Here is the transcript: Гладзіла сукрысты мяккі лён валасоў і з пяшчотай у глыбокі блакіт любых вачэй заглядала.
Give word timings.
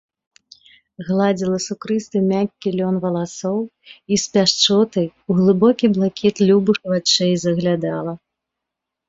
Гладзіла 1.09 1.57
сукрысты 1.65 2.17
мяккі 2.31 2.69
лён 2.79 2.95
валасоў 3.03 3.59
і 4.15 4.19
з 4.25 4.33
пяшчотай 4.39 5.07
у 5.11 5.31
глыбокі 5.41 5.93
блакіт 5.99 6.35
любых 6.49 6.77
вачэй 6.95 7.33
заглядала. 7.47 8.13